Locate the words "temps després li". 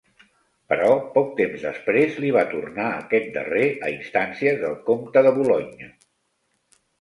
1.39-2.31